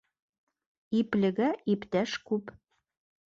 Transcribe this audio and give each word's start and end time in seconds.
Иплегә 1.01 1.51
иптәш 1.75 2.17
күп. 2.31 2.49